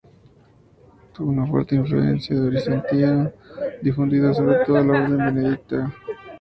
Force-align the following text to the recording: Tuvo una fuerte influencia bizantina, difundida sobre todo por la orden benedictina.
Tuvo 1.13 1.29
una 1.29 1.45
fuerte 1.45 1.75
influencia 1.75 2.35
bizantina, 2.45 3.31
difundida 3.83 4.33
sobre 4.33 4.55
todo 4.65 4.77
por 4.83 4.85
la 4.87 5.03
orden 5.03 5.17
benedictina. 5.19 5.93